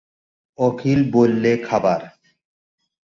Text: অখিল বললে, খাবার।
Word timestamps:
অখিল 0.59 0.99
বললে, 1.11 1.51
খাবার। 1.63 2.01